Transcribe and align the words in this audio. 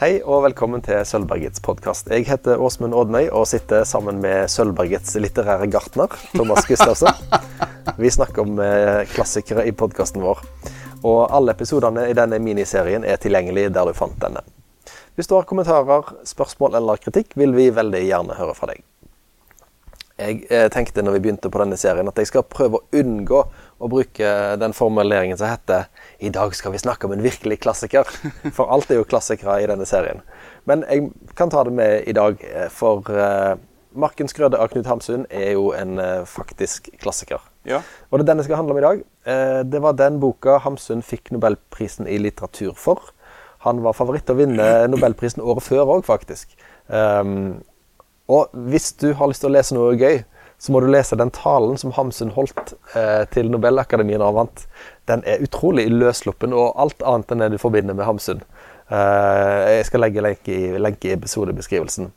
Hei 0.00 0.22
og 0.24 0.46
velkommen 0.46 0.80
til 0.80 1.02
Sølvbergets 1.04 1.60
podkast. 1.60 2.06
Jeg 2.08 2.24
heter 2.24 2.62
Åsmund 2.64 2.94
Odnøy 2.96 3.26
og 3.36 3.42
sitter 3.50 3.82
sammen 3.84 4.16
med 4.22 4.48
Sølvbergets 4.48 5.12
litterære 5.20 5.66
gartner, 5.68 6.14
Thomas 6.32 6.64
Gustavsen. 6.64 7.12
Vi 8.00 8.08
snakker 8.08 8.46
om 8.46 8.62
eh, 8.64 9.02
klassikere 9.12 9.66
i 9.68 9.74
podkasten 9.76 10.24
vår. 10.24 10.40
Og 11.04 11.18
alle 11.28 11.52
episodene 11.52 12.06
i 12.08 12.16
denne 12.16 12.38
miniserien 12.40 13.04
er 13.04 13.20
tilgjengelig 13.20 13.66
der 13.76 13.90
du 13.90 13.92
fant 13.98 14.16
denne. 14.24 14.40
Hvis 15.20 15.28
du 15.28 15.36
har 15.36 15.44
kommentarer, 15.44 16.14
spørsmål 16.24 16.80
eller 16.80 17.04
kritikk, 17.04 17.36
vil 17.36 17.52
vi 17.52 17.68
veldig 17.68 18.00
gjerne 18.06 18.40
høre 18.40 18.56
fra 18.56 18.72
deg. 18.72 18.80
Jeg 20.16 20.46
eh, 20.48 20.70
tenkte 20.72 21.04
når 21.04 21.18
vi 21.18 21.26
begynte 21.26 21.52
på 21.52 21.60
denne 21.60 21.76
serien 21.76 22.08
at 22.08 22.24
jeg 22.24 22.32
skal 22.32 22.48
prøve 22.48 22.80
å 22.80 23.02
unngå 23.04 23.44
å 23.80 23.88
bruke 23.88 24.32
den 24.60 24.74
formuleringen 24.76 25.38
som 25.40 25.48
heter 25.48 25.88
'I 26.20 26.28
dag 26.28 26.54
skal 26.54 26.72
vi 26.72 26.78
snakke 26.78 27.06
om 27.06 27.12
en 27.12 27.22
virkelig 27.22 27.60
klassiker'. 27.60 28.08
For 28.56 28.68
alt 28.68 28.90
er 28.90 29.00
jo 29.00 29.08
klassikere 29.08 29.62
i 29.62 29.66
denne 29.66 29.86
serien. 29.86 30.20
Men 30.68 30.84
jeg 30.88 31.10
kan 31.36 31.50
ta 31.50 31.64
det 31.64 31.72
med 31.72 32.08
i 32.08 32.12
dag, 32.12 32.36
eh, 32.44 32.68
for 32.68 33.00
uh, 33.08 33.56
'Markens 33.96 34.36
grøde' 34.36 34.58
av 34.58 34.68
Knut 34.68 34.86
Hamsun 34.86 35.26
er 35.30 35.52
jo 35.52 35.72
en 35.72 35.98
uh, 35.98 36.24
faktisk 36.24 36.90
klassiker. 37.00 37.40
Ja. 37.64 37.80
Og 38.10 38.18
det 38.18 38.28
er 38.28 38.32
den 38.32 38.38
jeg 38.38 38.44
skal 38.44 38.56
handle 38.56 38.76
om 38.76 38.78
i 38.78 38.86
dag. 38.86 39.02
Det 39.70 39.82
var 39.82 39.92
den 39.92 40.20
boka 40.20 40.58
Hamsun 40.58 41.02
fikk 41.02 41.30
Nobelprisen 41.30 42.06
i 42.06 42.16
litteratur 42.18 42.72
for. 42.72 43.12
Han 43.66 43.82
var 43.84 43.92
favoritt 43.92 44.24
til 44.24 44.32
å 44.32 44.38
vinne 44.38 44.68
Nobelprisen 44.88 45.42
året 45.44 45.66
før 45.66 45.98
òg, 45.98 46.06
faktisk. 46.06 46.54
Um, 46.88 47.60
og 48.30 48.48
hvis 48.70 48.92
du 48.96 49.12
har 49.12 49.28
lyst 49.28 49.44
til 49.44 49.50
å 49.50 49.52
lese 49.52 49.76
noe 49.76 49.98
gøy, 49.98 50.22
så 50.60 50.72
må 50.72 50.82
du 50.84 50.90
lese 50.92 51.16
den 51.16 51.32
talen 51.32 51.78
som 51.80 51.94
Hamsun 51.96 52.34
holdt 52.36 52.74
eh, 52.92 53.24
til 53.32 53.48
Nobelakademien 53.48 54.20
da 54.20 54.28
han 54.28 54.36
vant. 54.42 54.66
Den 55.08 55.24
er 55.24 55.40
utrolig 55.40 55.86
løssluppen 55.88 56.52
og 56.52 56.74
alt 56.80 57.00
annet 57.00 57.32
enn 57.32 57.44
det 57.46 57.54
du 57.54 57.62
forbinder 57.62 57.96
med 57.96 58.04
Hamsun. 58.04 58.42
Eh, 58.92 59.78
jeg 59.78 59.86
skal 59.88 60.04
legge 60.04 60.24
lenke 60.26 60.52
i, 60.52 60.74
lenke 60.76 61.08
i 61.08 61.14
episodebeskrivelsen. 61.16 62.10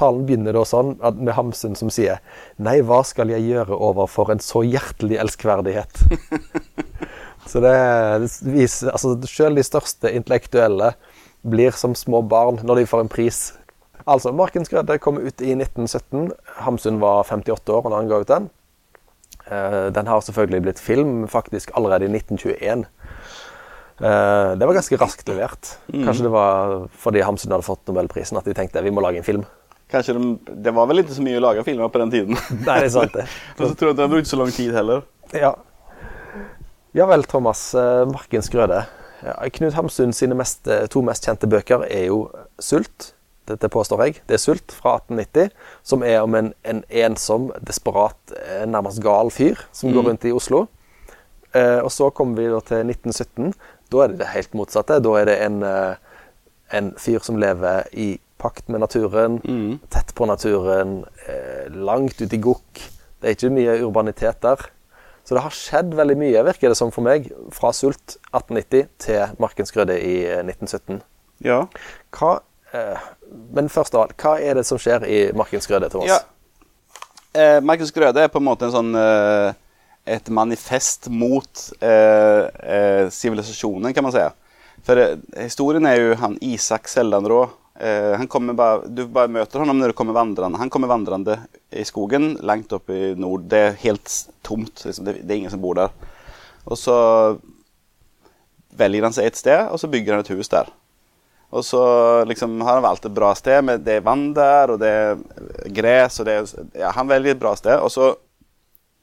Talen 0.00 0.24
begynner 0.24 0.56
da 0.56 0.64
sånn 0.64 0.94
med 1.18 1.34
Hamsun 1.36 1.76
som 1.76 1.90
sier 1.92 2.22
Nei, 2.62 2.78
hva 2.86 3.02
skal 3.04 3.32
jeg 3.34 3.44
gjøre 3.50 3.76
overfor 3.76 4.32
en 4.32 4.40
så 4.40 4.62
hjertelig 4.64 5.18
elskverdighet? 5.20 6.04
så 7.50 7.60
det, 7.60 7.76
det 8.22 8.54
viser 8.54 8.94
Altså, 8.94 9.16
selv 9.28 9.60
de 9.60 9.66
største 9.66 10.14
intellektuelle 10.14 10.94
blir 11.42 11.76
som 11.76 11.96
små 11.96 12.22
barn 12.22 12.62
når 12.64 12.80
de 12.80 12.88
får 12.88 13.04
en 13.04 13.12
pris 13.12 13.40
Altså, 14.10 14.32
'Markens 14.34 14.70
grøde' 14.70 14.98
kom 14.98 15.18
ut 15.18 15.40
i 15.40 15.54
1917. 15.54 16.32
Hamsun 16.64 16.98
var 17.00 17.22
58 17.28 17.70
år 17.76 17.86
da 17.86 17.96
han 18.00 18.08
ga 18.10 18.18
ut 18.20 18.30
den. 18.30 18.48
Uh, 19.46 19.90
den 19.94 20.06
har 20.06 20.20
selvfølgelig 20.20 20.62
blitt 20.62 20.82
film 20.82 21.28
faktisk 21.28 21.70
allerede 21.78 22.06
i 22.06 22.10
1921. 22.10 22.84
Uh, 24.00 24.56
det 24.58 24.66
var 24.66 24.74
ganske 24.74 24.98
raskt 24.98 25.28
levert. 25.28 25.76
Mm. 25.92 26.04
Kanskje 26.04 26.26
det 26.26 26.32
var 26.34 26.88
fordi 26.90 27.22
Hamsun 27.26 27.52
hadde 27.54 27.66
fått 27.66 27.86
Nobelprisen 27.86 28.38
at 28.38 28.46
de 28.46 28.54
tenkte 28.56 28.82
vi 28.82 28.90
må 28.90 29.02
lage 29.04 29.22
en 29.22 29.26
film. 29.26 29.44
Kanskje 29.90 30.14
de, 30.14 30.38
Det 30.64 30.74
var 30.74 30.86
vel 30.86 31.02
ikke 31.02 31.14
så 31.14 31.22
mye 31.22 31.38
å 31.38 31.44
lage 31.44 31.64
filmer 31.66 31.90
på 31.90 32.02
den 32.02 32.10
tiden. 32.10 32.38
Nei, 32.66 32.80
det 32.80 32.90
er 32.90 32.94
sant 32.94 33.14
det. 33.14 33.26
Og 33.58 33.66
så 33.68 33.74
tror 33.74 33.92
jeg 33.92 34.00
de 34.00 34.06
har 34.06 34.12
brukt 34.14 34.30
så 34.30 34.40
lang 34.40 34.50
tid 34.54 34.74
heller. 34.74 35.06
Ja. 35.34 35.54
ja 36.98 37.06
vel, 37.06 37.26
Thomas. 37.30 37.70
Uh, 37.74 38.06
'Markens 38.10 38.50
grøde'. 38.50 38.82
Ja, 39.20 39.36
Knut 39.52 39.74
Hamsun 39.76 40.14
sine 40.16 40.34
mest, 40.34 40.64
to 40.90 41.02
mest 41.04 41.26
kjente 41.26 41.46
bøker 41.50 41.84
er 41.84 42.06
jo 42.08 42.30
'Sult' 42.58 43.12
dette 43.50 43.70
påstår 43.72 44.04
jeg, 44.04 44.20
det 44.28 44.36
er 44.36 44.42
'Sult' 44.42 44.74
fra 44.74 44.96
1890, 45.00 45.50
som 45.82 46.02
er 46.06 46.20
om 46.22 46.34
en, 46.34 46.52
en 46.64 46.84
ensom, 46.90 47.50
desperat, 47.66 48.18
eh, 48.36 48.66
nærmest 48.66 49.02
gal 49.02 49.30
fyr 49.30 49.60
som 49.72 49.90
mm. 49.90 49.96
går 49.96 50.08
rundt 50.08 50.24
i 50.24 50.32
Oslo. 50.32 50.66
Eh, 51.54 51.78
og 51.82 51.90
så 51.92 52.10
kommer 52.10 52.38
vi 52.38 52.48
da 52.50 52.60
til 52.60 52.86
1917. 52.86 53.54
Da 53.90 54.02
er 54.04 54.12
det 54.12 54.20
det 54.22 54.32
helt 54.34 54.54
motsatte. 54.54 55.00
Da 55.02 55.14
er 55.18 55.24
det 55.26 55.38
en, 55.42 55.62
eh, 55.62 55.94
en 56.72 56.92
fyr 56.98 57.18
som 57.26 57.36
lever 57.36 57.88
i 57.92 58.20
pakt 58.40 58.68
med 58.68 58.80
naturen, 58.80 59.40
mm. 59.44 59.78
tett 59.90 60.14
på 60.14 60.26
naturen, 60.26 61.04
eh, 61.28 61.68
langt 61.70 62.20
ute 62.20 62.36
i 62.36 62.40
gokk. 62.40 62.84
Det 63.20 63.28
er 63.28 63.36
ikke 63.36 63.52
mye 63.52 63.80
urbanitet 63.84 64.40
der. 64.42 64.70
Så 65.24 65.36
det 65.36 65.42
har 65.44 65.54
skjedd 65.54 65.92
veldig 65.94 66.16
mye, 66.18 66.44
virker 66.46 66.72
det 66.72 66.78
som 66.78 66.92
for 66.94 67.04
meg, 67.06 67.28
fra 67.54 67.72
Sult 67.76 68.16
1890 68.32 68.88
til 69.04 69.34
Markens 69.42 69.74
grøde 69.74 69.98
i 70.00 70.24
1917. 70.40 70.96
Eh, 70.96 71.50
ja. 71.50 71.60
Hva 72.16 72.38
men 73.52 73.70
først 73.72 73.96
av 73.96 74.04
alt, 74.04 74.14
hva 74.20 74.36
er 74.38 74.60
det 74.60 74.66
som 74.68 74.78
skjer 74.80 75.06
i 75.08 75.18
Markens 75.36 75.66
Grøde, 75.70 75.88
Thomas? 75.90 76.10
Ja. 76.10 76.20
Eh, 77.32 77.58
Markens 77.62 77.92
Grøde 77.94 78.22
er 78.22 78.30
på 78.30 78.40
en 78.40 78.46
måte 78.46 78.66
en 78.68 78.74
sånn 78.74 78.94
eh, 78.98 79.58
et 80.10 80.30
manifest 80.34 81.08
mot 81.12 81.64
eh, 81.82 82.44
eh, 82.46 83.06
sivilisasjonen, 83.12 83.94
kan 83.94 84.06
man 84.06 84.14
si. 84.14 84.24
For 84.86 84.98
eh, 84.98 85.16
historien 85.44 85.86
er 85.86 85.98
jo 86.00 86.18
han 86.22 86.38
Isak 86.40 86.88
Sellanrå. 86.90 87.48
han 87.80 88.56
bare, 88.56 88.88
du 88.88 89.06
bare 89.08 89.30
møter 89.32 89.62
ham 89.62 89.78
når 89.78 89.92
du 89.92 89.96
kommer 89.96 90.12
vandrende. 90.12 90.58
Han 90.58 90.70
kommer 90.70 90.90
vandrende 90.90 91.38
i 91.70 91.84
skogen 91.84 92.34
langt 92.42 92.72
oppe 92.76 92.92
i 92.92 93.14
nord. 93.16 93.46
Det 93.48 93.58
er 93.58 93.78
helt 93.84 94.10
tomt. 94.42 94.84
Liksom. 94.84 95.04
Det, 95.06 95.22
det 95.22 95.32
er 95.32 95.38
ingen 95.38 95.54
som 95.54 95.62
bor 95.62 95.78
der. 95.78 95.94
Og 96.66 96.76
så 96.76 96.96
velger 98.76 99.06
han 99.06 99.16
seg 99.16 99.30
et 99.30 99.40
sted, 99.40 99.62
og 99.70 99.80
så 99.80 99.88
bygger 99.90 100.16
han 100.16 100.24
et 100.24 100.32
hus 100.34 100.50
der. 100.52 100.68
Og 101.50 101.64
så 101.66 101.82
liksom 102.30 102.60
har 102.62 102.78
han 102.78 102.84
valgt 102.84 103.06
et 103.08 103.14
bra 103.14 103.32
sted. 103.34 103.64
med 103.64 103.80
Det 103.80 103.98
er 103.98 104.06
vann 104.06 104.28
der, 104.34 104.70
og 104.70 104.78
det 104.78 104.90
er 104.90 105.70
gress 105.74 106.20
og 106.20 106.28
det 106.28 106.36
er, 106.38 106.50
ja, 106.78 106.92
Han 106.94 107.10
velger 107.10 107.34
et 107.34 107.42
bra 107.42 107.56
sted. 107.58 107.78
Og 107.82 107.90
så 107.90 108.14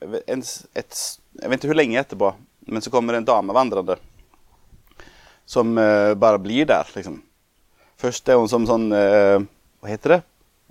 en, 0.02 0.44
et, 0.74 1.00
Jeg 1.42 1.50
vet 1.50 1.60
ikke 1.60 1.74
hvor 1.74 1.82
lenge 1.82 2.00
etterpå, 2.00 2.34
men 2.72 2.82
så 2.82 2.92
kommer 2.94 3.14
det 3.14 3.24
en 3.24 3.32
dame 3.32 3.56
vandrende. 3.56 3.98
Som 5.48 5.78
uh, 5.78 6.14
bare 6.16 6.40
blir 6.40 6.68
der, 6.68 6.88
liksom. 6.96 7.22
Først 7.98 8.30
er 8.30 8.40
hun 8.40 8.50
som 8.52 8.68
sånn 8.68 8.92
uh, 8.92 9.40
Hva 9.82 9.92
heter 9.92 10.18
det? 10.18 10.22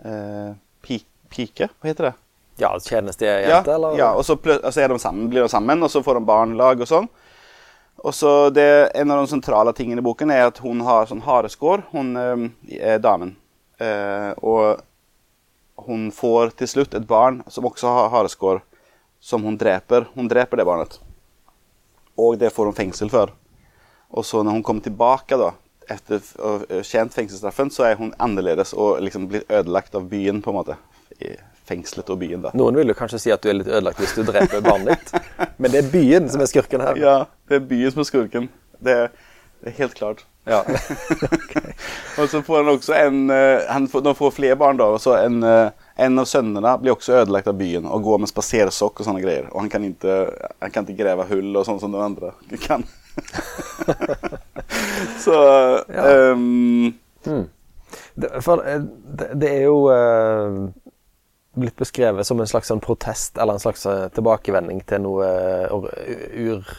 Uh, 0.05 0.53
pike? 0.85 1.69
Hva 1.81 1.91
heter 1.91 2.11
det? 2.11 2.17
Ja, 2.57 2.71
tjenestejente, 2.81 3.51
ja, 3.51 3.61
eller? 3.75 3.97
Ja, 3.99 4.11
og 4.17 4.25
så, 4.25 4.39
og 4.41 4.71
så 4.73 4.87
de 4.89 4.99
sammen, 5.01 5.29
blir 5.29 5.45
de 5.45 5.53
sammen, 5.53 5.83
og 5.85 5.91
så 5.93 6.01
får 6.05 6.17
de 6.17 6.29
barnelag 6.29 6.81
og 6.81 6.89
sånn. 6.89 7.09
Og 8.07 8.15
så 8.15 8.51
det, 8.55 8.91
En 8.95 9.11
av 9.11 9.19
de 9.19 9.31
sentrale 9.31 9.73
tingene 9.75 10.03
i 10.03 10.07
boken 10.07 10.31
er 10.31 10.47
at 10.47 10.61
hun 10.63 10.85
har 10.87 11.09
sånn 11.11 11.25
hareskår, 11.27 11.89
hun 11.91 12.13
eh, 12.21 12.45
er 12.79 13.03
damen. 13.03 13.35
Eh, 13.83 14.31
og 14.47 14.79
hun 15.87 16.09
får 16.15 16.55
til 16.61 16.71
slutt 16.71 16.95
et 16.95 17.09
barn 17.09 17.43
som 17.51 17.67
også 17.67 17.91
har 17.91 18.13
hareskår, 18.15 18.63
som 19.21 19.43
hun 19.43 19.59
dreper. 19.59 20.07
Hun 20.15 20.31
dreper 20.31 20.61
det 20.61 20.69
barnet. 20.69 21.01
Og 22.17 22.39
det 22.39 22.53
får 22.55 22.71
hun 22.71 22.79
fengsel 22.79 23.11
for. 23.13 23.35
Og 24.15 24.25
så 24.25 24.45
når 24.45 24.61
hun 24.61 24.65
kommer 24.65 24.87
tilbake 24.87 25.39
da, 25.41 25.51
etter 25.91 26.23
å 26.39 26.57
ha 26.63 26.81
tjent 26.87 27.15
fengselsstraffen, 27.15 27.75
så 27.75 27.89
er 27.91 27.99
hun 27.99 28.15
annerledes 28.23 28.73
og 28.75 29.03
liksom 29.03 29.27
blir 29.31 29.45
ødelagt 29.51 29.99
av 29.99 30.07
byen. 30.11 30.43
på 30.43 30.55
en 30.55 30.61
måte 30.63 30.79
fengselet 31.67 32.11
og 32.13 32.21
byen. 32.23 32.45
da. 32.47 32.55
Noen 32.59 32.79
vil 32.79 32.93
jo 32.93 32.99
kanskje 32.99 33.23
si 33.23 33.35
at 33.35 33.43
du 33.43 33.51
er 33.51 33.61
litt 33.61 33.71
ødelagt 33.71 34.01
hvis 34.03 34.15
du 34.17 34.23
dreper 34.27 34.65
barnet 34.65 34.95
ditt, 34.95 35.33
men 35.61 35.75
det 35.75 35.83
er 35.83 35.93
byen 35.93 36.31
som 36.33 36.45
er 36.45 36.51
skurken 36.51 36.85
her. 36.85 37.01
Ja, 37.01 37.19
det 37.51 37.61
er 37.61 37.69
byen 37.73 37.95
som 37.95 38.05
er 38.05 38.11
skurken. 38.11 38.49
Det 38.83 38.97
er, 39.05 39.13
det 39.63 39.73
er 39.73 39.79
helt 39.83 39.99
klart. 39.99 40.27
Ja. 40.47 40.61
okay. 41.23 41.73
og 42.19 42.29
så 42.31 42.43
får 42.43 42.61
han 42.61 42.69
også 42.71 42.95
en 42.95 43.31
uh, 43.31 43.67
Han 43.67 43.89
får, 43.91 44.13
får 44.15 44.31
flere 44.31 44.57
barn, 44.57 44.79
da. 44.79 44.87
Og 44.95 45.01
så 45.03 45.17
en, 45.19 45.41
uh, 45.43 45.75
en 45.99 46.23
av 46.23 46.29
sønnene 46.31 46.77
blir 46.79 46.95
også 46.95 47.19
ødelagt 47.23 47.51
av 47.51 47.59
byen 47.59 47.89
og 47.91 48.07
går 48.07 48.23
med 48.23 48.31
spasersokk 48.31 49.03
og 49.03 49.09
sånne 49.09 49.25
greier. 49.25 49.51
Og 49.51 49.65
han 49.65 49.73
kan 49.73 49.89
ikke, 49.89 50.21
han 50.63 50.75
kan 50.75 50.87
ikke 50.87 51.03
grave 51.03 51.27
hull 51.33 51.51
og 51.57 51.67
sånn 51.67 51.83
som 51.83 51.97
de 51.97 52.05
andre 52.05 52.33
kan. 52.63 52.87
så 55.25 55.37
ja. 55.89 56.03
um, 56.31 56.93
hmm. 57.25 57.47
det, 58.15 58.29
for 58.45 58.61
eh, 58.61 58.83
det, 59.19 59.31
det, 59.41 59.51
er 59.51 59.63
jo 59.65 59.79
uh, 59.89 60.69
blitt 61.57 61.77
beskrevet 61.77 62.27
som 62.27 62.41
en 62.41 62.49
slags 62.49 62.71
sånn 62.71 62.83
protest 62.85 63.39
eller 63.39 63.57
en 63.57 63.63
slags 63.63 63.87
eh, 63.89 64.07
tilbakevending 64.15 64.83
til 64.89 65.03
noe 65.07 65.27
eh, 65.27 66.37
ur, 66.47 66.77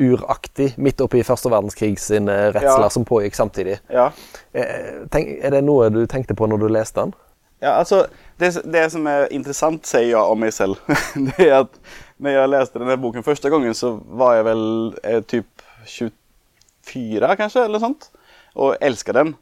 uraktig 0.00 0.72
midt 0.80 1.00
oppi 1.04 1.22
første 1.26 1.50
verdenskrig 1.52 1.94
sine 2.00 2.36
redsler 2.54 2.86
ja. 2.88 2.92
som 2.92 3.06
pågikk 3.08 3.36
samtidig. 3.36 3.78
Ja. 3.92 4.10
Eh, 4.52 5.04
tenk, 5.12 5.34
er 5.44 5.54
det 5.54 5.64
noe 5.66 5.90
du 5.92 6.02
tenkte 6.10 6.36
på 6.38 6.48
når 6.50 6.62
du 6.62 6.68
leste 6.72 7.04
den? 7.04 7.16
Ja, 7.60 7.74
altså, 7.76 8.06
det, 8.40 8.54
det 8.72 8.86
som 8.94 9.04
er 9.10 9.26
interessant, 9.36 9.84
sier 9.84 10.14
jeg 10.14 10.20
om 10.20 10.40
meg 10.40 10.54
selv, 10.56 10.80
det 11.28 11.50
er 11.50 11.58
at 11.58 11.76
når 12.20 12.36
jeg 12.36 12.52
leste 12.54 12.80
denne 12.80 12.96
boken 13.00 13.26
første 13.26 13.52
gangen, 13.52 13.76
så 13.76 13.98
var 14.16 14.38
jeg 14.38 14.46
vel 14.48 14.64
eh, 15.04 15.20
typ 15.28 15.66
24, 15.84 17.36
kanskje, 17.36 17.66
eller 17.68 17.82
sånt, 17.82 18.08
og 18.56 18.80
elska 18.80 19.12
den. 19.16 19.34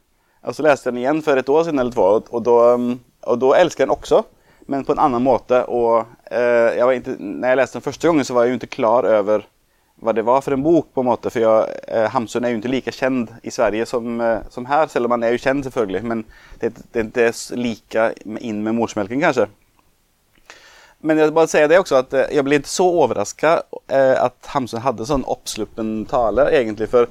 Og 0.43 0.55
så 0.55 0.63
leste 0.67 0.89
jeg 0.89 0.95
den 0.95 1.01
igjen 1.05 1.23
for 1.23 1.39
et 1.39 1.51
år 1.51 1.65
siden 1.67 1.79
eller 1.79 1.95
to, 1.95 2.35
og 2.35 2.43
da, 2.43 2.59
og 3.31 3.39
da 3.39 3.55
elsket 3.59 3.85
jeg 3.85 3.89
den 3.89 3.95
også 3.95 4.21
men 4.69 4.85
på 4.85 4.93
en 4.95 5.01
annen 5.01 5.23
måte. 5.25 5.63
Og 5.67 6.05
eh, 6.31 6.77
jeg 6.77 6.99
inte, 7.01 7.15
når 7.19 7.51
jeg 7.51 7.59
leste 7.61 7.79
den 7.79 7.85
første 7.87 8.09
gangen 8.09 8.27
så 8.27 8.35
var 8.37 8.45
jeg 8.45 8.53
jo 8.53 8.59
ikke 8.61 8.77
klar 8.77 9.07
over 9.19 9.47
hva 9.99 10.13
det 10.15 10.23
var 10.23 10.43
for 10.45 10.55
en 10.55 10.63
bok. 10.63 10.93
på 10.93 11.01
en 11.03 11.09
måte, 11.09 11.29
For 11.29 11.43
jeg, 11.43 11.79
eh, 11.87 12.09
Hamsun 12.13 12.45
er 12.45 12.53
jo 12.53 12.61
ikke 12.61 12.71
like 12.71 12.93
kjent 12.95 13.33
i 13.43 13.51
Sverige 13.51 13.85
som, 13.89 14.21
eh, 14.21 14.41
som 14.49 14.65
her, 14.65 14.87
selv 14.87 15.05
om 15.05 15.17
han 15.17 15.23
er 15.23 15.35
jo 15.35 15.43
kjent, 15.43 15.65
selvfølgelig. 15.65 16.03
Men 16.03 16.25
det, 16.61 16.73
det 16.93 17.17
er 17.17 17.33
ikke 17.33 17.57
like 17.57 18.13
inn 18.39 18.63
med 18.63 18.77
morsmelken, 18.77 19.19
kanskje. 19.19 19.49
Men 21.01 21.17
jeg 21.17 21.31
bare 21.31 21.47
si 21.47 21.61
det 21.67 21.79
også, 21.79 22.01
at 22.03 22.13
eh, 22.13 22.31
jeg 22.35 22.45
ble 22.47 22.59
ikke 22.59 22.71
så 22.71 22.87
overraska 23.03 23.61
eh, 23.87 24.15
at 24.19 24.51
Hamsun 24.53 24.83
hadde 24.83 25.07
sånn 25.07 25.27
oppsluppen 25.27 26.03
tale, 26.11 26.49
egentlig. 26.51 26.89
For 26.91 27.07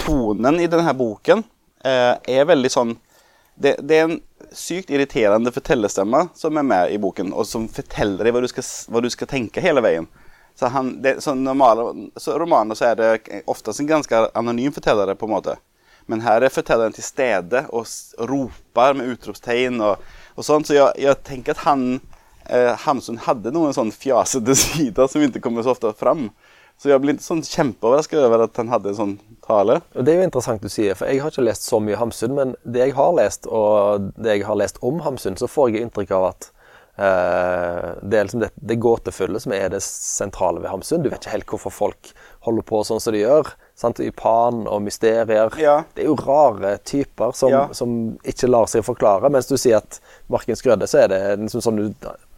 tonen 0.00 0.60
i 0.60 0.68
denne 0.70 0.92
boken 0.96 1.44
eh, 1.84 2.16
er 2.20 2.48
veldig 2.48 2.72
sånn 2.72 2.96
det, 3.60 3.76
det 3.84 3.96
er 3.96 4.06
en 4.08 4.20
sykt 4.56 4.90
irriterende 4.90 5.52
fortellerstemme 5.52 6.22
som 6.34 6.56
er 6.56 6.64
med 6.64 6.92
i 6.94 6.98
boken, 6.98 7.32
og 7.36 7.44
som 7.46 7.66
forteller 7.68 8.24
deg 8.24 8.32
hva 8.32 8.40
du 8.40 8.48
skal, 8.48 8.64
hva 8.88 9.02
du 9.04 9.10
skal 9.12 9.28
tenke 9.28 9.60
hele 9.60 9.82
veien. 9.84 10.08
Så, 10.56 10.70
han, 10.72 10.94
det, 11.04 11.18
så 11.20 11.34
normale 11.36 12.08
så 12.16 12.38
romaner 12.40 12.76
så 12.76 12.90
er 12.90 12.96
det 12.96 13.42
oftest 13.48 13.80
en 13.80 13.90
ganske 13.90 14.22
anonym 14.34 14.72
forteller, 14.72 15.12
på 15.14 15.28
en 15.28 15.34
måte. 15.34 15.56
Men 16.08 16.24
her 16.24 16.42
er 16.42 16.52
fortelleren 16.52 16.96
til 16.96 17.04
stede 17.04 17.66
og 17.68 17.86
roper 18.30 18.96
med 18.98 19.12
utropstegn 19.12 19.76
og, 19.84 20.00
og 20.34 20.46
sånn. 20.46 20.64
Så 20.66 20.74
jeg, 20.74 20.96
jeg 21.04 21.20
tenker 21.28 21.54
at 21.54 21.66
han 21.68 21.84
eh, 22.48 22.72
Hamsun 22.86 23.20
hadde 23.28 23.52
noen 23.54 23.76
sånn 23.76 23.92
fjasete 23.94 24.56
sider 24.64 25.10
som 25.10 25.24
ikke 25.26 25.44
kommer 25.44 25.66
så 25.66 25.76
ofte 25.76 25.92
fram. 26.00 26.30
Så 26.80 26.88
jeg 26.88 27.02
ble 27.02 27.12
sånn 27.20 27.42
kjempeoverraska 27.44 28.16
over 28.24 28.46
at 28.46 28.56
han 28.56 28.70
hadde 28.72 28.88
en 28.94 28.96
sånn 28.96 29.18
tale. 29.44 29.80
Og 29.92 30.04
Det 30.06 30.14
er 30.14 30.22
jo 30.22 30.28
interessant 30.30 30.62
du 30.64 30.70
sier, 30.72 30.94
for 30.96 31.10
jeg 31.12 31.20
har 31.20 31.30
ikke 31.34 31.44
lest 31.44 31.66
så 31.68 31.76
mye 31.84 31.98
Hamsun, 32.00 32.32
men 32.38 32.54
det 32.64 32.86
jeg 32.86 32.94
har 32.96 33.12
lest, 33.18 33.44
og 33.52 34.06
det 34.16 34.38
jeg 34.38 34.46
har 34.48 34.56
lest 34.56 34.80
om 34.80 35.02
Hamsun, 35.04 35.36
så 35.36 35.48
får 35.50 35.74
jeg 35.74 35.84
inntrykk 35.84 36.14
av 36.16 36.24
at 36.30 36.48
eh, 36.96 37.90
det 38.00 38.16
er 38.18 38.24
liksom 38.24 38.40
det, 38.46 38.50
det 38.56 38.78
gåtefulle 38.80 39.40
som 39.44 39.52
er 39.56 39.68
det 39.74 39.82
sentrale 39.84 40.62
ved 40.64 40.72
Hamsun. 40.72 41.04
Du 41.04 41.10
vet 41.12 41.20
ikke 41.20 41.34
helt 41.36 41.52
hvorfor 41.52 41.74
folk 41.82 42.12
holder 42.48 42.64
på 42.72 42.80
sånn 42.88 43.00
som 43.04 43.12
de 43.12 43.26
gjør. 43.26 43.52
Sant? 43.76 44.00
I 44.00 44.10
Pan 44.16 44.64
og 44.64 44.80
mysterier. 44.84 45.52
Ja. 45.60 45.82
Det 45.94 46.04
er 46.06 46.08
jo 46.10 46.16
rare 46.20 46.78
typer 46.88 47.36
som, 47.36 47.52
Ja. 47.52 47.66
som 47.76 48.16
ikke 48.24 48.48
lar 48.48 48.68
seg 48.72 48.88
forklare. 48.88 49.28
Mens 49.32 49.52
du 49.52 49.56
sier 49.60 49.82
at 49.84 50.00
Markens 50.32 50.64
Grøde, 50.64 50.88
så 50.88 51.04
er 51.04 51.12
det 51.12 51.20
liksom 51.44 51.60
sånn 51.64 51.82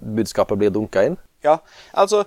budskapet 0.02 0.58
blir 0.58 0.74
dunka 0.74 1.06
inn. 1.06 1.18
Ja, 1.42 1.56
altså 1.98 2.24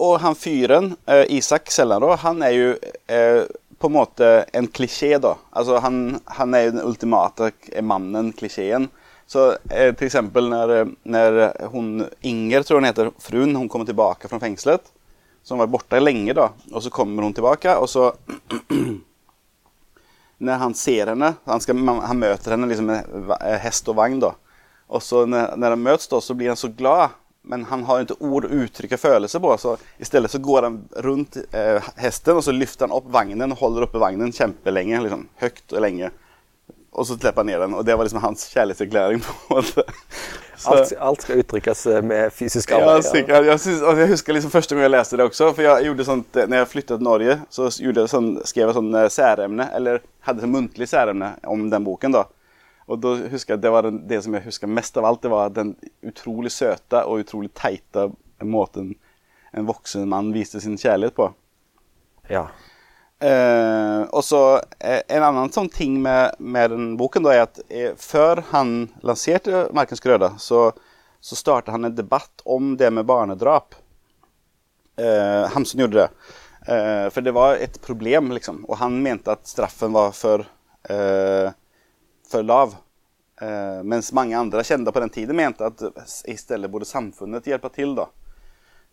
Og 0.00 0.14
han 0.22 0.36
fyren, 0.38 0.94
eh, 1.06 1.26
Isak 1.36 1.70
Sellan, 1.70 2.04
han 2.22 2.42
er 2.42 2.54
jo 2.54 2.68
eh, 3.06 3.42
på 3.78 3.86
en 3.86 3.92
måte 3.94 4.28
en 4.52 4.68
klisjé, 4.68 5.18
da. 5.22 5.36
Altså 5.50 5.78
han, 5.84 6.18
han 6.38 6.54
er 6.54 6.64
jo 6.66 6.72
den 6.74 6.86
ultimate 6.88 7.52
mannen, 7.84 8.32
klisjeen. 8.32 8.88
Så 9.28 9.50
eh, 9.68 9.92
til 9.92 10.08
eksempel 10.08 10.48
når, 10.48 10.70
eh, 10.74 10.94
når 11.12 11.38
hun 11.74 12.06
Inger, 12.26 12.64
tror 12.64 12.80
hun 12.80 12.88
heter, 12.88 13.10
fruen, 13.20 13.52
hun 13.56 13.68
kommer 13.68 13.86
tilbake 13.88 14.30
fra 14.30 14.40
fengselet. 14.40 14.88
Så 15.44 15.54
hun 15.54 15.62
var 15.62 15.70
borte 15.72 16.00
lenge, 16.00 16.34
da. 16.34 16.48
Og 16.72 16.82
så 16.82 16.92
kommer 16.92 17.26
hun 17.26 17.36
tilbake, 17.36 17.76
og 17.76 17.88
så 17.92 18.10
Når 20.38 20.60
han 20.60 20.74
ser 20.78 21.08
henne 21.10 21.32
Han, 21.50 21.58
skal, 21.58 21.80
han 21.82 22.20
møter 22.20 22.52
henne 22.54 22.68
liksom 22.70 22.86
med 22.92 23.08
eh, 23.40 23.56
hest 23.62 23.88
og 23.90 23.98
vagn, 23.98 24.20
da. 24.22 24.32
Og 24.88 25.02
så 25.04 25.24
når, 25.28 25.56
når 25.60 25.74
de 25.74 25.80
møtes, 25.82 26.08
da, 26.08 26.20
så 26.24 26.36
blir 26.38 26.54
han 26.54 26.58
så 26.58 26.70
glad. 26.72 27.16
Men 27.48 27.64
han 27.64 27.82
har 27.84 28.00
inte 28.00 28.14
ord 28.20 28.44
att 28.44 28.50
uttrycka 28.50 28.96
følelser 28.98 29.40
på. 29.40 29.58
Så 29.58 29.76
istället 29.98 30.30
så 30.30 30.38
går 30.38 30.62
han 30.62 30.88
runt 30.96 31.36
eh, 31.52 31.82
hästen 31.96 32.36
och 32.36 32.44
så 32.44 32.52
lyfter 32.52 32.88
han 32.88 32.96
upp 32.96 33.04
vagnen 33.06 33.52
och 33.52 33.58
håller 33.58 33.82
uppe 33.82 33.98
vagnen 33.98 34.32
kjempelenge. 34.32 35.00
Liksom, 35.00 35.28
högt 35.36 35.72
och 35.72 35.80
länge. 35.80 36.10
Og 36.92 37.06
så 37.06 37.14
slipper 37.18 37.36
han 37.36 37.46
ned 37.46 37.60
den. 37.60 37.74
Og 37.74 37.84
det 37.84 37.94
var 37.96 38.04
liksom 38.04 38.22
hans 38.22 38.44
kjærlighetserklæring. 38.54 39.20
på 39.20 39.32
en 39.54 39.56
måte. 39.56 39.82
Så- 40.56 40.70
Alt, 40.70 40.92
alt 40.98 41.22
skal 41.22 41.38
uttrykkes 41.38 41.86
eh, 41.86 42.02
med 42.02 42.32
fysisk 42.32 42.70
Ja, 42.70 43.02
sikkert. 43.02 43.46
Jeg, 43.46 43.60
synes, 43.60 43.82
altså, 43.82 44.00
jeg 44.00 44.08
husker 44.08 44.32
liksom 44.32 44.50
første 44.50 44.74
gang 44.74 44.82
jeg 44.82 44.90
leste 44.90 45.16
det 45.16 45.24
også. 45.28 45.52
For 45.54 45.62
jeg 45.62 45.84
gjorde 45.84 46.04
sånt, 46.04 46.36
eh, 46.36 46.46
når 46.48 46.56
jeg 46.64 46.68
flyttet 46.68 46.98
til 46.98 47.04
Norge, 47.06 47.38
så 47.50 47.68
jeg 47.70 48.08
sånn, 48.10 48.32
skrev 48.44 48.66
jeg 48.72 48.74
sånn 48.80 48.94
eh, 48.94 49.08
særemne, 49.08 49.68
eller 49.76 50.00
hadde 50.26 50.40
sånn 50.42 50.52
muntlig 50.56 50.88
særemne 50.90 51.36
om 51.46 51.68
den 51.70 51.84
boken. 51.86 52.12
da. 52.12 52.24
Og 52.88 53.00
da 53.02 53.14
husker 53.32 53.54
jeg 53.54 53.62
det 53.62 53.72
var 53.72 53.84
den, 53.84 54.00
det 54.08 54.22
som 54.24 54.34
jeg 54.36 54.46
husker 54.46 54.70
mest 54.70 54.96
av 54.96 55.04
alt, 55.08 55.20
det 55.22 55.32
var 55.32 55.52
den 55.52 55.74
utrolig 56.06 56.52
søte 56.54 57.04
og 57.04 57.24
utrolig 57.24 57.52
teite 57.56 58.08
måten 58.40 58.94
en 59.52 59.68
voksen 59.68 60.08
mann 60.08 60.32
viste 60.32 60.60
sin 60.60 60.78
kjærlighet 60.78 61.16
på. 61.16 61.28
Ja. 62.28 62.48
Eh, 63.20 64.02
og 64.14 64.22
så 64.22 64.60
eh, 64.78 65.00
En 65.10 65.24
annen 65.26 65.50
sånn 65.50 65.70
ting 65.74 65.96
med, 66.04 66.36
med 66.38 66.70
den 66.70 66.92
boken 67.00 67.24
da 67.24 67.32
er 67.34 67.46
at 67.48 67.58
eh, 67.66 67.96
før 67.98 68.44
han 68.52 68.92
lanserte 69.02 69.66
'Markens 69.74 70.04
grøde', 70.04 70.36
så, 70.38 70.70
så 71.20 71.38
startet 71.38 71.74
han 71.74 71.88
en 71.88 71.96
debatt 71.96 72.44
om 72.44 72.76
det 72.78 72.92
med 72.94 73.08
barnedrap. 73.08 73.74
Eh, 74.98 75.48
Hamsun 75.54 75.82
gjorde 75.82 76.04
det. 76.04 76.10
Eh, 76.68 77.08
for 77.10 77.24
det 77.24 77.34
var 77.34 77.56
et 77.56 77.80
problem, 77.82 78.30
liksom. 78.36 78.62
Og 78.68 78.78
han 78.78 79.00
mente 79.02 79.32
at 79.34 79.48
straffen 79.48 79.92
var 79.96 80.12
for, 80.12 80.46
eh, 80.90 81.50
for 82.30 82.44
lav. 82.46 82.76
Eh, 83.40 83.82
mens 83.86 84.10
mange 84.12 84.34
andre 84.38 84.64
kjente 84.66 84.92
på 84.92 85.00
den 85.04 85.12
tiden 85.14 85.36
mente 85.38 85.66
at 85.68 85.82
i 86.26 86.34
stedet 86.36 86.70
burde 86.70 86.88
samfunnet 86.88 87.46
hjelpe 87.46 87.70
til. 87.74 87.94
da. 87.98 88.08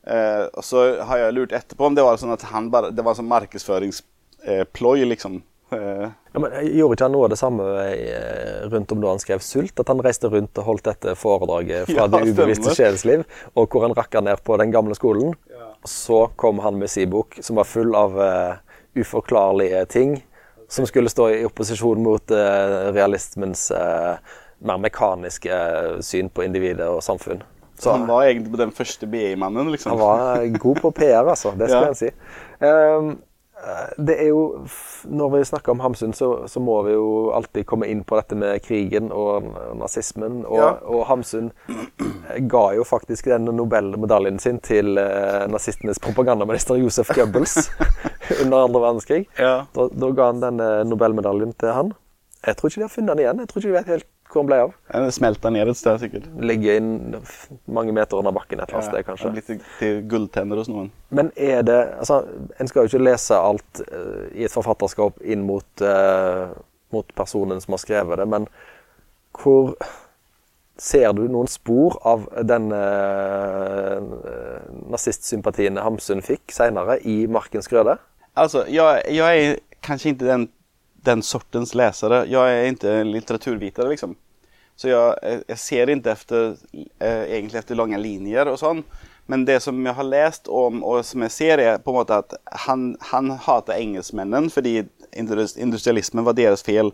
Eh, 0.06 0.46
og 0.54 0.64
så 0.64 0.86
har 1.02 1.18
jeg 1.24 1.34
lurt 1.34 1.56
etterpå 1.58 1.88
om 1.88 1.96
det 1.98 2.04
var 2.06 2.20
sånn 2.22 2.36
at 2.36 2.44
han 2.52 2.70
bare, 2.74 2.92
det 2.94 3.04
var 3.06 3.18
sånn 3.18 3.30
markedsføringsploj, 3.32 5.06
liksom. 5.10 5.42
Eh, 5.74 6.06
Ja, 6.36 6.40
men 6.44 6.52
Gjorde 6.76 6.94
ikke 6.94 7.06
han 7.08 7.14
noe 7.16 7.26
av 7.26 7.32
det 7.32 7.40
samme 7.40 7.64
eh, 7.96 8.68
rundt 8.70 8.92
om 8.92 9.00
da 9.02 9.14
han 9.16 9.22
skrev 9.24 9.40
'Sult'? 9.42 9.80
At 9.80 9.88
han 9.88 10.04
reiste 10.04 10.30
rundt 10.30 10.58
og 10.62 10.68
holdt 10.68 10.84
dette 10.84 11.16
foredraget 11.16 11.88
fra 11.88 12.06
Ja, 12.06 12.08
det 12.08 12.28
ubevisste 12.30 12.76
sjelsliv, 12.76 13.24
og 13.56 13.70
hvor 13.72 13.88
han 13.88 13.96
rakka 13.96 14.22
ned 14.22 14.44
på 14.44 14.58
den 14.62 14.72
gamle 14.72 14.94
skolen. 14.96 15.34
Og 15.82 15.90
så 15.90 16.28
kom 16.36 16.60
han 16.60 16.78
med 16.78 16.90
sin 16.90 17.10
bok, 17.10 17.38
som 17.42 17.56
var 17.56 17.64
full 17.66 17.96
av 17.96 18.20
eh, 18.22 18.56
uforklarlige 18.96 19.86
ting, 19.90 20.24
som 20.70 20.86
skulle 20.90 21.10
stå 21.10 21.30
i 21.30 21.44
opposisjon 21.46 22.02
mot 22.04 22.32
uh, 22.32 22.92
realismens 22.96 23.68
uh, 23.72 24.16
mer 24.66 24.78
mekaniske 24.82 25.52
eh, 25.52 26.00
syn 26.02 26.30
på 26.32 26.46
individet 26.46 26.88
og 26.88 27.04
samfunn. 27.04 27.44
Så 27.78 27.92
han 27.92 28.08
var 28.08 28.24
egentlig 28.24 28.58
den 28.58 28.72
første 28.72 29.06
BI-mannen, 29.12 29.68
liksom. 29.74 29.92
han 29.92 30.00
var 30.00 30.46
god 30.64 30.80
på 30.82 30.92
PR, 30.96 31.28
altså. 31.28 31.52
Det 31.60 31.68
skal 31.70 31.82
Ja. 31.84 31.88
jeg 31.92 31.96
si. 31.96 32.12
Eh, 32.66 33.16
det 33.98 34.16
er 34.22 34.28
jo 34.28 34.66
Når 35.06 35.30
vi 35.38 35.44
snakker 35.46 35.72
om 35.72 35.80
Hamsun, 35.80 36.14
så, 36.14 36.48
så 36.48 36.60
må 36.60 36.82
vi 36.84 36.92
jo 36.94 37.32
alltid 37.32 37.66
komme 37.66 37.88
inn 37.88 38.04
på 38.04 38.16
dette 38.18 38.36
med 38.36 38.60
krigen 38.66 39.12
og 39.12 39.44
nazismen. 39.80 40.46
Og, 40.46 40.58
Ja. 40.58 40.70
og 40.84 41.06
Hamsun 41.08 41.52
ga 42.50 42.64
jo 42.76 42.84
faktisk 42.84 43.26
den 43.26 43.46
Nobelmedaljen 43.46 44.40
sin 44.40 44.60
til 44.60 44.98
eh, 44.98 45.46
nazistenes 45.48 46.00
propagandaminister 46.00 46.76
Josef 46.76 47.12
Goebbels 47.16 47.70
under 48.42 48.66
andre 48.66 48.82
verdenskrig. 48.82 49.24
Ja. 49.38 49.66
Da, 49.76 49.88
da 49.92 50.12
ga 50.18 50.32
han 50.32 50.44
denne 50.44 50.68
Nobelmedaljen 50.90 51.56
til 51.60 51.74
han. 51.76 51.94
Jeg 52.46 52.58
tror 52.58 52.70
ikke 52.70 52.82
de 52.82 52.86
har 52.86 52.94
funnet 52.94 53.16
den 53.16 53.24
igjen. 53.24 53.42
Jeg 53.42 53.50
tror 53.50 53.62
ikke 53.62 53.72
de 53.72 53.78
vet 53.80 53.96
helt 53.96 54.12
hvor 54.36 54.44
han 54.44 54.50
ble 54.50 54.60
av. 54.66 54.72
Den 54.92 55.14
smelta 55.16 55.52
ned 55.54 55.70
et 55.72 55.80
sted, 55.80 56.00
sikkert. 56.02 56.28
Ligger 56.44 56.80
inn 56.80 57.18
mange 57.72 57.94
meter 57.96 58.20
under 58.20 58.36
bakken 58.36 58.60
et 58.60 58.68
eller 58.68 58.82
annet 58.82 58.90
sted, 58.90 59.06
kanskje. 59.08 59.34
Blitt 59.36 59.50
til, 59.50 59.60
til 59.80 60.00
gulltenner 60.12 60.60
hos 60.60 60.72
noen. 60.72 60.90
Men 61.16 61.32
er 61.36 61.62
det 61.66 61.78
altså, 62.02 62.24
En 62.60 62.70
skal 62.70 62.84
jo 62.86 62.92
ikke 62.92 63.06
lese 63.06 63.38
alt 63.40 63.84
uh, 63.86 64.26
i 64.34 64.48
et 64.48 64.54
forfatterskap 64.54 65.22
inn 65.24 65.46
mot, 65.48 65.68
uh, 65.86 66.52
mot 66.96 67.16
personen 67.16 67.62
som 67.64 67.78
har 67.78 67.86
skrevet 67.86 68.22
det, 68.22 68.28
men 68.32 68.50
hvor 69.36 69.76
Ser 70.76 71.14
du 71.16 71.22
noen 71.32 71.48
spor 71.48 71.94
av 72.04 72.26
den 72.44 72.66
uh, 72.76 73.96
nazistsympatien 74.92 75.80
Hamsun 75.80 76.20
fikk 76.20 76.52
senere 76.52 76.98
i 77.08 77.22
'Markens 77.32 77.72
grøde'? 77.72 77.96
Alltså, 78.38 78.66
jag, 78.70 79.12
jag 79.12 79.38
är 79.38 79.60
kanske 79.80 80.10
inte 80.10 80.26
den, 80.26 80.48
den 80.94 81.24
sortens 81.24 81.76
läsare. 81.76 82.26
Jag 82.28 82.52
är 82.52 82.66
inte 82.66 82.94
en 82.94 83.12
litteraturvitare 83.12 83.90
liksom. 83.90 84.16
Så 84.76 84.88
jag, 84.90 85.24
eh, 85.24 85.40
jag 85.48 85.60
ser 85.60 85.90
inte 85.90 86.12
efter, 86.12 86.56
eh, 87.00 87.22
egentligen 87.22 87.60
efter 87.60 87.76
långa 87.76 87.98
linjer 87.98 88.48
och 88.48 88.60
sånt. 88.60 88.86
Men 89.26 89.46
det 89.46 89.60
som 89.60 89.86
jag 89.86 89.94
har 89.94 90.04
läst 90.04 90.48
om 90.48 90.84
och 90.84 91.06
som 91.06 91.22
jag 91.22 91.32
ser 91.32 91.58
är 91.58 91.78
på 91.78 91.92
en 91.92 91.96
måte 91.96 92.16
att 92.16 92.34
han, 92.44 92.98
han 93.00 93.32
hatar 93.32 93.74
engelsmännen 93.74 94.50
fordi 94.50 94.86
industrialismen 95.56 96.24
var 96.24 96.34
deras 96.34 96.64
fel. 96.64 96.92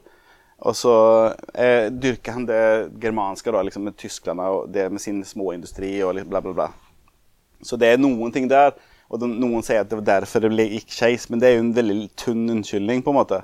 Och 0.57 0.77
så 0.77 1.25
eh, 1.53 1.91
dyrkar 1.91 2.31
han 2.31 2.45
det 2.45 2.89
germanska 3.01 3.51
då, 3.51 3.61
liksom 3.61 3.83
med 3.83 3.97
Tyskland 3.97 4.39
och 4.39 4.69
det 4.69 4.89
med 4.89 5.01
sin 5.01 5.25
småindustri 5.25 6.03
och 6.03 6.15
bla 6.15 6.41
bla 6.41 6.53
bla. 6.53 6.71
Så 7.61 7.77
det 7.77 7.93
er 7.93 7.97
noen 7.97 8.31
ting 8.31 8.47
der. 8.49 8.73
Og 9.11 9.19
de, 9.19 9.27
noen 9.27 9.63
sier 9.65 9.83
at 9.83 9.89
det 9.91 9.99
var 9.99 10.07
derfor 10.07 10.43
det 10.43 10.53
ble, 10.53 10.67
gikk 10.77 10.93
skeis, 10.95 11.27
men 11.29 11.41
det 11.41 11.49
er 11.49 11.57
jo 11.57 11.65
en 11.65 11.75
veldig 11.75 11.97
tunn 12.19 12.45
unnskyldning, 12.53 13.03
på 13.03 13.11
en 13.11 13.19
måte. 13.19 13.41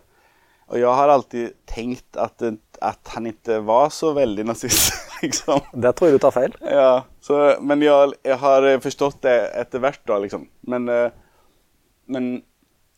Og 0.71 0.79
jeg 0.79 0.99
har 0.99 1.11
alltid 1.11 1.55
tenkt 1.67 2.19
at, 2.19 2.43
at 2.83 3.11
han 3.13 3.29
ikke 3.29 3.59
var 3.67 3.91
så 3.95 4.13
veldig 4.15 4.47
nazist, 4.47 4.95
liksom. 5.23 5.63
Det 5.75 5.93
tror 5.95 6.09
jeg 6.09 6.17
du 6.17 6.23
tar 6.23 6.35
feil. 6.35 6.55
Ja, 6.63 7.03
så, 7.23 7.57
men 7.59 7.83
jeg, 7.83 8.15
jeg 8.27 8.39
har 8.43 8.67
forstått 8.83 9.21
det 9.27 9.37
etter 9.59 9.83
hvert, 9.83 10.03
da, 10.07 10.21
liksom. 10.23 10.47
Men, 10.71 10.87
eh, 10.91 11.11
men 12.07 12.31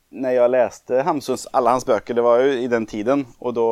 når 0.09 0.37
jeg 0.37 0.53
leste 0.53 1.03
Hamsuns, 1.05 1.49
alle 1.53 1.73
hans 1.73 1.85
bøker, 1.85 2.17
det 2.17 2.25
var 2.25 2.41
jo 2.45 2.53
i 2.61 2.69
den 2.69 2.89
tiden, 2.89 3.27
og 3.41 3.57
da 3.57 3.67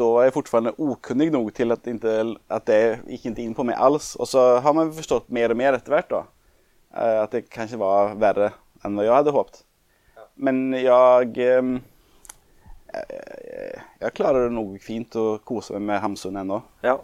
da 0.00 0.06
var 0.14 0.26
jeg 0.26 0.32
fortfarande 0.32 0.72
okunnig 0.80 1.28
nok 1.34 1.50
til 1.52 1.74
at, 1.74 1.86
inte, 1.90 2.12
at 2.48 2.66
det 2.68 2.80
gikk 3.10 3.26
ikke 3.30 3.42
inn 3.44 3.56
på 3.56 3.66
meg 3.68 3.76
alls. 3.76 4.14
Og 4.20 4.28
så 4.30 4.44
har 4.64 4.76
man 4.76 4.92
forstått 4.96 5.28
mer 5.34 5.52
og 5.52 5.58
mer 5.60 5.76
etter 5.76 5.92
hvert 5.92 6.08
da. 6.12 6.20
Eh, 6.94 7.22
At 7.22 7.34
det 7.34 7.48
kanskje 7.52 7.80
var 7.80 8.16
verre 8.20 8.52
enn 8.84 8.96
hva 8.96 9.06
jeg 9.06 9.14
hadde 9.14 9.34
håpet. 9.36 9.62
Men 10.40 10.72
jeg 10.72 11.36
eh, 11.44 11.70
Jeg 14.00 14.16
klarer 14.16 14.48
det 14.48 14.56
nok 14.56 14.80
fint 14.82 15.14
å 15.20 15.38
kose 15.46 15.76
meg 15.76 15.86
med 15.90 16.02
Hamsun 16.02 16.40
ennå. 16.40 16.62
Ja. 16.86 16.98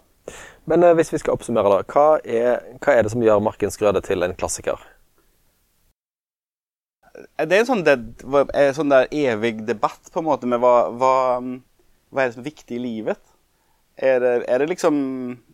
Men 0.66 0.83
eh, 0.83 0.97
hvis 0.99 1.12
vi 1.14 1.21
skal 1.23 1.37
oppsummere, 1.37 1.71
da. 1.71 1.85
Hva 1.87 2.19
er, 2.25 2.64
hva 2.83 2.97
er 2.97 3.07
det 3.07 3.12
som 3.14 3.23
gjør 3.23 3.43
'Markens 3.45 3.78
grøde' 3.78 4.02
til 4.02 4.26
en 4.26 4.35
klassiker? 4.35 4.81
Det 7.16 7.52
er 7.52 7.62
en 7.62 7.69
sånn, 7.69 7.85
det, 7.87 7.95
en 8.26 8.75
sånn 8.76 8.93
der 8.93 9.07
evig 9.14 9.62
debatt 9.64 10.11
på 10.12 10.21
en 10.21 10.26
måte 10.26 10.49
med 10.50 10.61
hva, 10.61 10.90
hva, 10.93 11.14
hva 12.11 12.23
er 12.23 12.28
det 12.28 12.35
som 12.35 12.43
er 12.43 12.50
viktig 12.50 12.76
i 12.76 12.83
livet. 12.83 13.23
Er 13.97 14.19
det, 14.21 14.33
er 14.52 14.61
det 14.61 14.66
liksom 14.75 14.97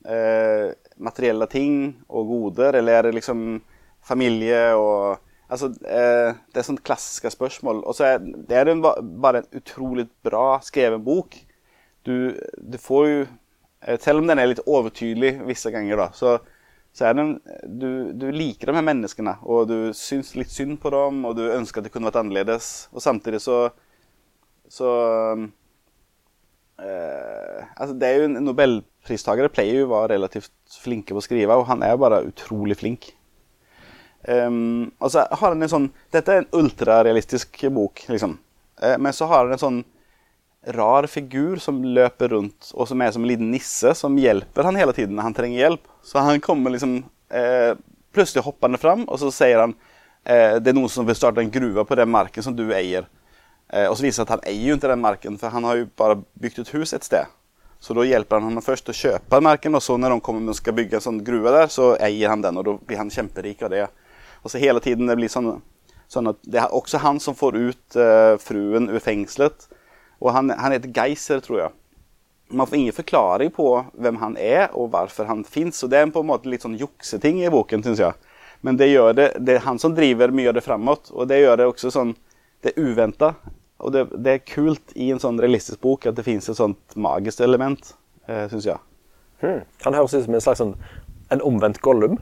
eh, 0.02 0.72
materielle 0.98 1.46
ting 1.46 1.76
og 2.08 2.26
goder, 2.32 2.80
eller 2.80 2.98
er 2.98 3.06
det 3.06 3.20
liksom 3.20 3.60
familie 4.06 4.64
og 4.78 5.20
Altså, 5.52 5.68
eh, 5.84 6.32
det 6.48 6.60
er 6.60 6.64
sånne 6.64 6.84
klassiske 6.86 7.32
spørsmål. 7.34 7.82
Og 7.84 7.96
så 7.96 8.06
er 8.08 8.22
det 8.22 8.56
er 8.56 8.70
en, 8.72 8.80
bare 9.20 9.42
en 9.42 9.60
utrolig 9.60 10.06
bra 10.24 10.56
skrevet 10.64 11.02
bok. 11.04 11.36
Du, 12.08 12.32
du 12.56 12.78
får 12.80 13.04
jo 13.10 13.20
eh, 13.84 13.98
Selv 14.00 14.22
om 14.22 14.30
den 14.30 14.40
er 14.40 14.48
litt 14.48 14.64
overtydelig 14.64 15.34
visse 15.46 15.70
ganger, 15.74 16.00
da, 16.00 16.08
så, 16.16 16.38
så 16.96 17.10
er 17.10 17.18
den 17.18 17.34
du, 17.68 17.88
du, 18.16 18.30
liker 18.32 18.70
de 18.70 18.78
her 18.78 18.86
menneskene, 18.86 19.36
og 19.44 19.68
du 19.70 19.76
syns 19.96 20.32
litt 20.38 20.50
synd 20.50 20.80
på 20.82 20.90
dem, 20.94 21.20
og 21.28 21.36
du 21.38 21.44
ønsker 21.50 21.82
at 21.82 21.88
det 21.88 21.92
kunne 21.94 22.08
vært 22.08 22.22
annerledes. 22.24 22.72
Og 22.94 23.04
samtidig 23.04 23.44
så 23.44 23.64
Så 24.72 24.88
eh, 26.80 27.60
Altså, 27.76 27.92
det 27.92 28.08
er 28.08 28.22
jo 28.22 28.28
en 28.30 28.44
nobelpristaker 28.46 29.52
pleier 29.52 29.82
jo 29.82 29.90
å 29.90 29.96
være 29.98 30.14
relativt 30.14 30.54
flinke 30.80 31.12
på 31.12 31.20
å 31.20 31.26
skrive, 31.28 31.60
og 31.60 31.68
han 31.68 31.84
er 31.84 32.00
bare 32.00 32.24
utrolig 32.24 32.80
flink. 32.80 33.12
Um, 34.22 34.92
og 35.02 35.10
så 35.10 35.24
har 35.30 35.48
han 35.50 35.62
en 35.64 35.70
sånn 35.70 35.86
Dette 36.14 36.30
er 36.30 36.44
en 36.44 36.52
ultrarealistisk 36.54 37.64
bok, 37.74 38.04
liksom. 38.06 38.36
Uh, 38.78 38.94
men 39.02 39.14
så 39.16 39.26
har 39.26 39.44
han 39.44 39.56
en 39.56 39.62
sånn 39.62 39.80
rar 40.76 41.08
figur 41.10 41.58
som 41.58 41.80
løper 41.82 42.30
rundt, 42.36 42.68
og 42.74 42.86
som 42.86 43.00
er 43.02 43.10
som 43.10 43.24
en 43.24 43.32
liten 43.32 43.50
nisse 43.50 43.96
som 43.98 44.18
hjelper 44.18 44.68
han 44.68 44.78
hele 44.78 44.94
tiden 44.94 45.16
når 45.18 45.26
han 45.26 45.34
trenger 45.34 45.64
hjelp. 45.64 45.88
Så 46.06 46.22
han 46.22 46.42
kommer 46.44 46.70
liksom 46.70 47.00
uh, 47.34 47.72
plutselig 48.14 48.46
hoppende 48.46 48.78
fram, 48.78 49.02
og 49.08 49.18
så 49.18 49.32
sier 49.34 49.64
han 49.64 49.74
uh, 49.74 50.60
det 50.62 50.70
er 50.70 50.78
noen 50.78 50.92
som 50.92 51.08
vil 51.08 51.18
starte 51.18 51.42
en 51.42 51.50
gruve 51.50 51.82
på 51.88 51.98
den 51.98 52.12
marken 52.12 52.46
som 52.46 52.54
du 52.54 52.68
eier. 52.70 53.10
og 53.72 53.94
så 53.96 54.04
viser 54.04 54.20
det 54.20 54.26
at 54.26 54.32
han 54.34 54.48
eier 54.50 54.68
jo 54.68 54.74
ikke 54.76 54.88
den 54.90 55.00
marken, 55.00 55.36
for 55.40 55.48
han 55.48 55.64
har 55.64 55.78
jo 55.78 55.86
bare 55.96 56.18
bygd 56.38 56.58
et 56.60 56.72
hus 56.76 56.92
et 56.92 57.06
sted. 57.06 57.26
Så 57.80 57.94
da 57.96 58.04
hjelper 58.04 58.38
han 58.38 58.52
ham 58.52 58.62
først 58.62 58.90
å 58.92 58.94
kjøpe 58.94 59.40
marken, 59.42 59.74
og 59.74 59.82
så 59.82 59.96
når 59.98 60.12
de 60.12 60.22
kommer 60.22 60.52
og 60.52 60.58
skal 60.58 60.76
bygge 60.76 61.00
en 61.00 61.04
sånn 61.06 61.22
gruve 61.24 61.50
der, 61.50 61.70
så 61.72 61.96
eier 61.96 62.30
han 62.30 62.44
den, 62.44 62.60
og 62.60 62.68
da 62.68 62.74
blir 62.78 63.00
han 63.00 63.10
kjemperik 63.10 63.64
av 63.66 63.72
det. 63.72 63.86
Og 64.42 64.50
så 64.50 64.60
hele 64.62 64.82
tiden 64.82 65.10
det 65.10 65.16
blir 65.18 65.30
sånn, 65.32 65.54
sånn 66.10 66.32
at 66.32 66.40
det 66.42 66.62
er 66.62 66.74
også 66.74 67.02
han 67.02 67.20
som 67.22 67.36
får 67.38 67.58
ut 67.58 67.98
uh, 67.98 68.34
fruen 68.42 68.90
ur 68.90 69.00
fengselet. 69.02 69.68
Og 70.22 70.34
han, 70.34 70.52
han 70.58 70.74
heter 70.74 70.92
Geiser, 70.94 71.40
tror 71.42 71.60
jeg. 71.60 71.76
Man 72.52 72.68
får 72.68 72.78
ingen 72.78 72.96
forklaring 72.96 73.50
på 73.54 73.68
hvem 73.96 74.18
han 74.20 74.36
er, 74.36 74.68
og 74.76 74.90
hvorfor 74.92 75.30
han 75.30 75.44
fins. 75.48 75.80
Det 75.88 75.98
er 75.98 76.12
på 76.12 76.20
en 76.22 76.28
måte 76.28 76.50
litt 76.52 76.66
sånn 76.66 76.76
jukseting 76.78 77.40
i 77.42 77.50
boken, 77.52 77.84
syns 77.86 78.02
jeg. 78.02 78.18
Men 78.62 78.76
det, 78.78 78.92
det, 79.18 79.30
det 79.42 79.56
er 79.56 79.64
han 79.64 79.80
som 79.82 79.94
driver 79.96 80.30
mye 80.34 80.52
av 80.52 80.58
det 80.58 80.62
framåt, 80.62 81.10
og 81.10 81.26
det 81.30 81.40
gjør 81.40 81.58
det 81.58 81.66
også 81.72 81.90
sånn 81.90 82.14
Det 82.62 82.70
er 82.70 82.84
uventa. 82.84 83.32
Og 83.82 83.90
det, 83.90 84.04
det, 84.14 84.32
er 84.36 84.44
kult 84.46 84.92
i 84.94 85.08
en 85.10 85.18
sånn 85.18 85.40
realistisk 85.42 85.80
bok 85.82 86.06
at 86.06 86.14
det 86.14 86.22
fins 86.22 86.46
et 86.46 86.54
sånt 86.54 86.94
magisk 86.94 87.40
element, 87.42 87.96
eh, 88.30 88.44
syns 88.52 88.68
jeg. 88.68 88.78
Hmm. 89.42 89.64
Han 89.82 89.96
høres 89.98 90.14
ut 90.14 90.22
som 90.28 90.36
en 90.38 90.44
slags 90.44 90.62
sånn 90.62 90.76
en 91.34 91.42
omvendt 91.42 91.80
Gollum. 91.82 92.20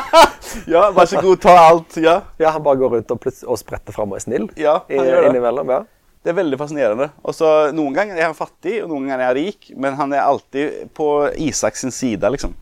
ja, 0.74 0.88
vær 0.94 1.08
så 1.10 1.22
god, 1.22 1.40
ta 1.42 1.56
alt. 1.58 1.96
Ja, 2.02 2.20
ja 2.40 2.52
Han 2.54 2.62
bare 2.64 2.80
går 2.80 2.96
rundt 2.96 3.14
og, 3.14 3.26
og 3.46 3.58
spretter 3.60 3.96
fram 3.96 4.14
og 4.14 4.20
er 4.20 4.24
snill 4.24 4.48
ja, 4.60 4.80
han 4.88 5.08
gjør 5.10 5.20
det. 5.20 5.32
innimellom. 5.32 5.72
ja. 5.74 5.82
Det 6.24 6.32
er 6.32 6.38
veldig 6.38 6.56
fascinerende. 6.56 7.10
Og 7.20 7.34
så 7.36 7.48
Noen 7.76 7.92
ganger 7.92 8.16
er 8.16 8.30
han 8.30 8.36
fattig, 8.36 8.78
og 8.80 8.88
noen 8.88 9.10
ganger 9.10 9.26
er 9.26 9.28
han 9.28 9.36
rik, 9.36 9.66
men 9.76 9.98
han 9.98 10.14
er 10.16 10.24
alltid 10.24 10.86
på 10.96 11.08
Isaks 11.36 11.84
side, 11.92 12.30
liksom. 12.32 12.54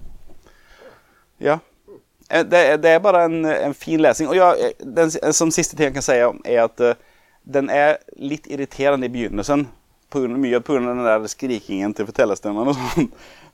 Ja. 1.39 1.61
Eh, 2.27 2.43
det, 2.43 2.83
det 2.83 2.91
er 2.91 2.99
bare 3.05 3.25
en, 3.29 3.45
en, 3.47 3.75
fin 3.75 4.03
lesing. 4.03 4.29
Og 4.33 4.37
ja, 4.37 4.51
eh, 4.59 4.75
den, 4.83 5.15
som 5.33 5.53
siste 5.55 5.77
ting 5.77 5.93
jeg 5.93 5.95
kan 5.95 6.07
si, 6.07 6.19
er 6.19 6.65
at 6.65 6.83
uh, 6.83 6.99
den 7.45 7.71
er 7.71 8.01
litt 8.19 8.51
irriterende 8.51 9.07
i 9.07 9.12
begynnelsen. 9.15 9.69
På, 10.12 10.23
mye 10.28 10.61
pga. 10.61 10.81
den 10.85 11.04
der 11.07 11.28
skrikingen 11.31 11.95
til 11.97 12.09
fortellerstemmen 12.09 12.69
og 12.69 12.76
sånn. 12.76 13.09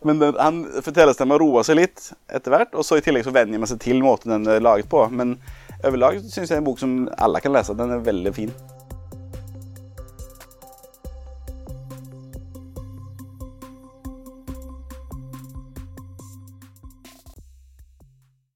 Men 0.07 0.23
den, 0.23 0.35
han, 0.39 0.63
fortellerstemmen 0.83 1.41
roer 1.41 1.67
seg 1.67 1.79
litt 1.81 2.11
etter 2.31 2.55
hvert, 2.55 2.75
og 2.75 2.87
så 2.87 2.99
i 2.99 3.05
tillegg 3.05 3.27
så 3.27 3.35
venner 3.35 3.63
man 3.63 3.71
seg 3.71 3.81
til 3.83 4.03
måten 4.03 4.35
den 4.35 4.51
er 4.51 4.65
laget 4.65 4.91
på. 4.91 5.05
Men 5.11 5.37
overlag 5.83 6.21
syns 6.25 6.45
jeg 6.45 6.51
det 6.51 6.59
er 6.59 6.65
en 6.65 6.69
bok 6.73 6.83
som 6.83 6.99
alle 7.19 7.43
kan 7.45 7.55
lese. 7.55 7.79
Den 7.79 7.95
er 7.95 8.05
veldig 8.07 8.35
fin. 8.35 8.53